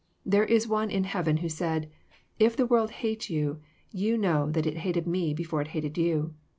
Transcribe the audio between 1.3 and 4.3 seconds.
who said," If the world hatejou, ye